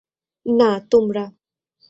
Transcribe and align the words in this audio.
না, 0.45 0.69
তোমরা! 0.91 1.23